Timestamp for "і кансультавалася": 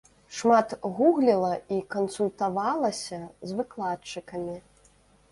1.75-3.19